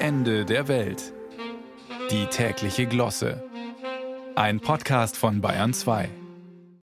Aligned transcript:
Ende 0.00 0.44
der 0.44 0.68
Welt. 0.68 1.12
Die 2.12 2.26
tägliche 2.26 2.86
Glosse. 2.86 3.42
Ein 4.36 4.60
Podcast 4.60 5.16
von 5.16 5.40
Bayern 5.40 5.74
2. 5.74 6.08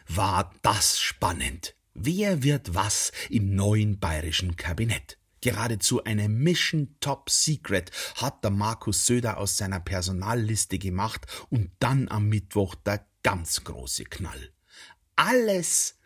War 0.08 0.52
das 0.62 0.98
spannend? 0.98 1.76
Wer 1.94 2.42
wird 2.42 2.74
was 2.74 3.12
im 3.30 3.54
neuen 3.54 4.00
bayerischen 4.00 4.56
Kabinett? 4.56 5.16
Geradezu 5.42 6.02
eine 6.02 6.28
Mission 6.28 6.96
Top 6.98 7.30
Secret 7.30 7.92
hat 8.16 8.42
der 8.42 8.50
Markus 8.50 9.06
Söder 9.06 9.36
aus 9.38 9.56
seiner 9.56 9.78
Personalliste 9.78 10.78
gemacht 10.80 11.24
und 11.50 11.70
dann 11.78 12.08
am 12.08 12.28
Mittwoch 12.28 12.74
der 12.74 13.06
ganz 13.22 13.62
große 13.62 14.04
Knall. 14.04 14.50
Alles 15.14 16.00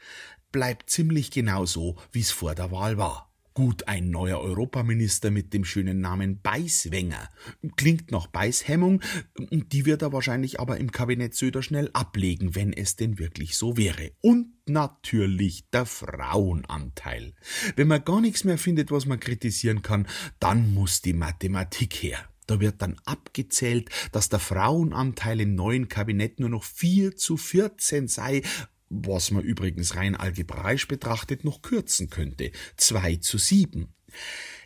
bleibt 0.52 0.90
ziemlich 0.90 1.30
genau 1.30 1.64
so, 1.64 1.96
wie 2.12 2.20
es 2.20 2.32
vor 2.32 2.54
der 2.54 2.70
Wahl 2.70 2.98
war. 2.98 3.27
Gut, 3.58 3.88
ein 3.88 4.10
neuer 4.10 4.38
Europaminister 4.38 5.32
mit 5.32 5.52
dem 5.52 5.64
schönen 5.64 6.00
Namen 6.00 6.40
Beißwenger. 6.42 7.28
Klingt 7.74 8.12
nach 8.12 8.28
Beißhemmung, 8.28 9.02
die 9.50 9.84
wird 9.84 10.02
er 10.02 10.12
wahrscheinlich 10.12 10.60
aber 10.60 10.76
im 10.76 10.92
Kabinett 10.92 11.34
Söder 11.34 11.60
schnell 11.60 11.90
ablegen, 11.92 12.54
wenn 12.54 12.72
es 12.72 12.94
denn 12.94 13.18
wirklich 13.18 13.56
so 13.56 13.76
wäre. 13.76 14.12
Und 14.20 14.52
natürlich 14.68 15.68
der 15.70 15.86
Frauenanteil. 15.86 17.34
Wenn 17.74 17.88
man 17.88 18.04
gar 18.04 18.20
nichts 18.20 18.44
mehr 18.44 18.58
findet, 18.58 18.92
was 18.92 19.06
man 19.06 19.18
kritisieren 19.18 19.82
kann, 19.82 20.06
dann 20.38 20.72
muss 20.72 21.02
die 21.02 21.12
Mathematik 21.12 21.94
her. 21.94 22.28
Da 22.46 22.60
wird 22.60 22.80
dann 22.80 22.94
abgezählt, 23.06 23.90
dass 24.12 24.28
der 24.28 24.38
Frauenanteil 24.38 25.40
im 25.40 25.56
neuen 25.56 25.88
Kabinett 25.88 26.38
nur 26.38 26.48
noch 26.48 26.62
4 26.62 27.16
zu 27.16 27.36
14 27.36 28.06
sei, 28.06 28.42
was 28.90 29.30
man 29.30 29.42
übrigens 29.42 29.96
rein 29.96 30.16
algebraisch 30.16 30.88
betrachtet 30.88 31.44
noch 31.44 31.62
kürzen 31.62 32.10
könnte. 32.10 32.52
Zwei 32.76 33.16
zu 33.16 33.38
sieben. 33.38 33.94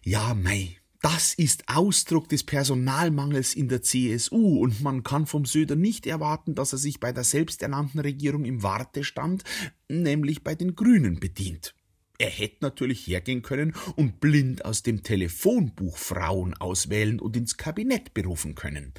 Ja, 0.02 0.34
mei, 0.34 0.76
das 1.02 1.34
ist 1.34 1.64
Ausdruck 1.66 2.28
des 2.28 2.45
Personalmangels 2.45 3.54
in 3.54 3.68
der 3.68 3.82
CSU 3.82 4.62
und 4.62 4.82
man 4.82 5.02
kann 5.02 5.26
vom 5.26 5.45
Söder 5.45 5.74
nicht 5.74 6.06
erwarten, 6.06 6.54
dass 6.54 6.73
er 6.73 6.79
sich 6.79 7.01
bei 7.01 7.12
der 7.12 7.24
selbsternannten 7.24 7.98
Regierung 7.98 8.45
im 8.45 8.62
Wartestand, 8.62 9.42
nämlich 9.88 10.45
bei 10.45 10.54
den 10.54 10.76
Grünen, 10.76 11.18
bedient. 11.18 11.74
Er 12.18 12.30
hätte 12.30 12.59
natürlich 12.60 13.04
hergehen 13.09 13.42
können 13.42 13.74
und 13.96 14.20
blind 14.20 14.64
aus 14.64 14.84
dem 14.84 15.02
Telefonbuch 15.02 15.98
Frauen 15.98 16.54
auswählen 16.54 17.18
und 17.18 17.36
ins 17.36 17.57
Kabinett 17.57 18.14
berufen 18.14 18.54
können. 18.54 18.92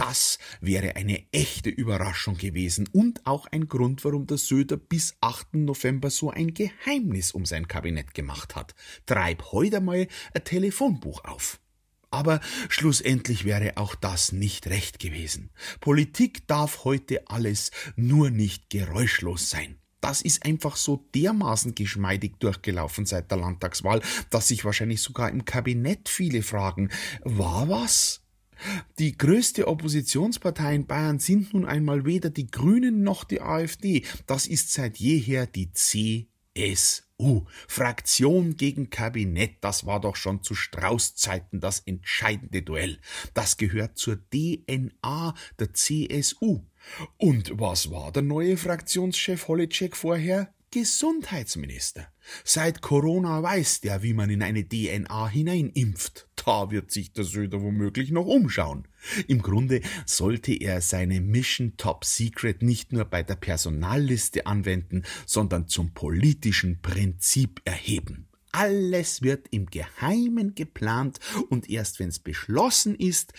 Das 0.00 0.38
wäre 0.62 0.96
eine 0.96 1.26
echte 1.30 1.68
Überraschung 1.68 2.38
gewesen 2.38 2.88
und 2.90 3.26
auch 3.26 3.46
ein 3.48 3.68
Grund, 3.68 4.02
warum 4.02 4.26
der 4.26 4.38
Söder 4.38 4.78
bis 4.78 5.14
8. 5.20 5.52
November 5.56 6.08
so 6.08 6.30
ein 6.30 6.54
Geheimnis 6.54 7.32
um 7.32 7.44
sein 7.44 7.68
Kabinett 7.68 8.14
gemacht 8.14 8.56
hat. 8.56 8.74
Treib 9.04 9.52
heute 9.52 9.82
mal 9.82 10.08
ein 10.32 10.44
Telefonbuch 10.44 11.22
auf. 11.24 11.60
Aber 12.10 12.40
schlussendlich 12.70 13.44
wäre 13.44 13.76
auch 13.76 13.94
das 13.94 14.32
nicht 14.32 14.68
recht 14.68 15.00
gewesen. 15.00 15.50
Politik 15.80 16.46
darf 16.46 16.84
heute 16.84 17.28
alles, 17.28 17.70
nur 17.94 18.30
nicht 18.30 18.70
geräuschlos 18.70 19.50
sein. 19.50 19.76
Das 20.00 20.22
ist 20.22 20.46
einfach 20.46 20.76
so 20.76 21.06
dermaßen 21.14 21.74
geschmeidig 21.74 22.38
durchgelaufen 22.38 23.04
seit 23.04 23.30
der 23.30 23.36
Landtagswahl, 23.36 24.00
dass 24.30 24.48
sich 24.48 24.64
wahrscheinlich 24.64 25.02
sogar 25.02 25.28
im 25.28 25.44
Kabinett 25.44 26.08
viele 26.08 26.42
fragen, 26.42 26.88
war 27.22 27.68
was? 27.68 28.19
Die 28.98 29.16
größte 29.16 29.66
Oppositionspartei 29.68 30.74
in 30.74 30.86
Bayern 30.86 31.18
sind 31.18 31.54
nun 31.54 31.64
einmal 31.64 32.04
weder 32.04 32.30
die 32.30 32.50
Grünen 32.50 33.02
noch 33.02 33.24
die 33.24 33.40
AfD. 33.40 34.04
Das 34.26 34.46
ist 34.46 34.72
seit 34.72 34.98
jeher 34.98 35.46
die 35.46 35.72
CSU. 35.72 37.46
Fraktion 37.68 38.56
gegen 38.56 38.90
Kabinett, 38.90 39.56
das 39.60 39.84
war 39.86 40.00
doch 40.00 40.16
schon 40.16 40.42
zu 40.42 40.54
Strauß-Zeiten 40.54 41.60
das 41.60 41.80
entscheidende 41.80 42.62
Duell. 42.62 42.98
Das 43.34 43.56
gehört 43.56 43.98
zur 43.98 44.18
DNA 44.30 45.34
der 45.58 45.74
CSU. 45.74 46.64
Und 47.18 47.52
was 47.58 47.90
war 47.90 48.12
der 48.12 48.22
neue 48.22 48.56
Fraktionschef 48.56 49.48
Holleczek 49.48 49.96
vorher? 49.96 50.52
Gesundheitsminister. 50.72 52.06
Seit 52.44 52.80
Corona 52.80 53.42
weiß 53.42 53.80
der, 53.80 54.04
wie 54.04 54.14
man 54.14 54.30
in 54.30 54.42
eine 54.42 54.68
DNA 54.68 55.28
hineinimpft. 55.28 56.28
Da 56.44 56.70
wird 56.70 56.90
sich 56.90 57.12
der 57.12 57.24
Söder 57.24 57.60
womöglich 57.60 58.10
noch 58.10 58.26
umschauen. 58.26 58.88
Im 59.28 59.42
Grunde 59.42 59.82
sollte 60.06 60.52
er 60.52 60.80
seine 60.80 61.20
Mission 61.20 61.76
Top 61.76 62.04
Secret 62.04 62.62
nicht 62.62 62.92
nur 62.92 63.04
bei 63.04 63.22
der 63.22 63.34
Personalliste 63.36 64.46
anwenden, 64.46 65.04
sondern 65.26 65.68
zum 65.68 65.92
politischen 65.92 66.80
Prinzip 66.80 67.60
erheben. 67.64 68.28
Alles 68.52 69.22
wird 69.22 69.48
im 69.50 69.66
Geheimen 69.66 70.54
geplant 70.54 71.20
und 71.50 71.68
erst 71.70 72.00
wenn's 72.00 72.18
beschlossen 72.18 72.94
ist, 72.96 73.32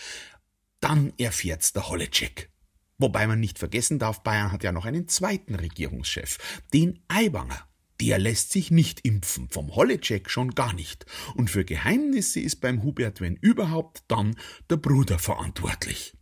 dann 0.80 1.12
erfährt's 1.18 1.72
der 1.72 1.88
Holleczek. 1.88 2.50
Wobei 2.98 3.26
man 3.26 3.40
nicht 3.40 3.58
vergessen 3.58 3.98
darf, 3.98 4.22
Bayern 4.22 4.52
hat 4.52 4.62
ja 4.62 4.72
noch 4.72 4.84
einen 4.84 5.08
zweiten 5.08 5.54
Regierungschef, 5.54 6.38
den 6.72 7.00
Aiwanger. 7.08 7.68
Der 8.02 8.18
lässt 8.18 8.50
sich 8.50 8.72
nicht 8.72 9.04
impfen, 9.04 9.48
vom 9.48 9.76
Holleczek 9.76 10.28
schon 10.28 10.56
gar 10.56 10.72
nicht. 10.72 11.06
Und 11.36 11.50
für 11.50 11.64
Geheimnisse 11.64 12.40
ist 12.40 12.56
beim 12.56 12.82
Hubert, 12.82 13.20
wenn 13.20 13.36
überhaupt, 13.36 14.02
dann 14.08 14.34
der 14.68 14.78
Bruder 14.78 15.20
verantwortlich. 15.20 16.12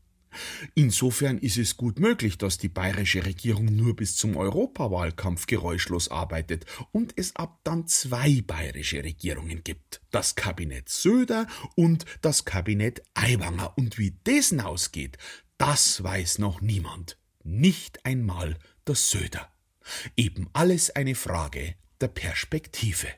Insofern 0.75 1.39
ist 1.39 1.57
es 1.57 1.79
gut 1.79 1.99
möglich, 1.99 2.37
dass 2.37 2.59
die 2.59 2.69
bayerische 2.69 3.25
Regierung 3.25 3.65
nur 3.65 3.97
bis 3.97 4.15
zum 4.15 4.37
Europawahlkampf 4.37 5.47
geräuschlos 5.47 6.11
arbeitet 6.11 6.67
und 6.93 7.15
es 7.17 7.35
ab 7.37 7.61
dann 7.65 7.87
zwei 7.87 8.43
bayerische 8.43 9.03
Regierungen 9.03 9.65
gibt. 9.65 10.03
Das 10.11 10.35
Kabinett 10.35 10.91
Söder 10.91 11.47
und 11.77 12.05
das 12.21 12.45
Kabinett 12.45 13.03
Aiwanger. 13.15 13.73
Und 13.79 13.97
wie 13.97 14.11
dessen 14.11 14.61
ausgeht, 14.61 15.17
das 15.57 16.03
weiß 16.03 16.41
noch 16.41 16.61
niemand, 16.61 17.17
nicht 17.43 18.05
einmal 18.05 18.59
der 18.87 18.97
Söder. 18.97 19.51
Eben 20.17 20.49
alles 20.53 20.91
eine 20.91 21.15
Frage 21.15 21.75
der 22.01 22.09
Perspektive. 22.09 23.09